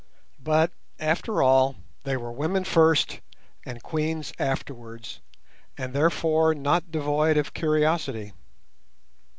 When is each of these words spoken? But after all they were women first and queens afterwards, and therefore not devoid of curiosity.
But 0.41 0.71
after 0.97 1.43
all 1.43 1.75
they 2.05 2.17
were 2.17 2.31
women 2.31 2.63
first 2.63 3.21
and 3.67 3.83
queens 3.83 4.33
afterwards, 4.39 5.19
and 5.77 5.93
therefore 5.93 6.55
not 6.55 6.89
devoid 6.89 7.37
of 7.37 7.53
curiosity. 7.53 8.33